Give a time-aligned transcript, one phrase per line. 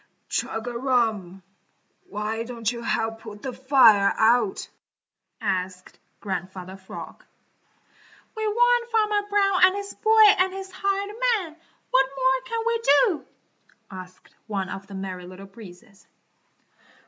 [0.29, 1.43] "Chug a rum!
[2.09, 4.67] Why don't you help put the fire out?"
[5.39, 7.23] asked Grandfather Frog.
[8.35, 11.55] "We warned Farmer Brown and his boy and his hired man;
[11.91, 13.25] what more can we do?"
[13.91, 16.07] asked one of the Merry Little Breezes.